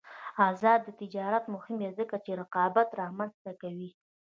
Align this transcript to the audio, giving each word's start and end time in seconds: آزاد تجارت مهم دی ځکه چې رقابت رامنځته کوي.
آزاد 0.49 0.83
تجارت 0.99 1.43
مهم 1.53 1.73
دی 1.81 1.89
ځکه 1.99 2.15
چې 2.25 2.31
رقابت 2.41 2.89
رامنځته 3.01 3.51
کوي. 3.61 3.89